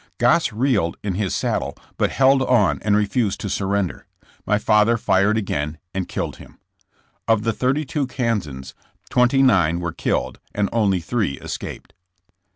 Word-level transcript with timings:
Goss 0.17 0.51
reeled 0.51 0.97
in 1.03 1.13
his 1.13 1.35
saddle 1.35 1.77
but 1.95 2.09
held 2.09 2.41
on 2.41 2.81
and 2.81 2.95
refused 2.95 3.39
to 3.41 3.49
surrender. 3.51 4.07
My 4.47 4.57
father 4.57 4.97
fired 4.97 5.37
again 5.37 5.77
and 5.93 6.07
killed 6.09 6.37
him. 6.37 6.57
Of 7.27 7.43
the 7.43 7.53
thirty 7.53 7.85
two 7.85 8.07
Kansans, 8.07 8.73
twenty 9.11 9.43
nine 9.43 9.79
were 9.79 9.93
killed 9.93 10.39
and 10.55 10.69
only 10.73 11.01
three 11.01 11.33
escaped. 11.33 11.93